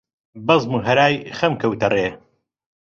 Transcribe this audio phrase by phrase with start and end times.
[0.47, 2.07] بەزم و هەرای خەم کەوتە ڕێ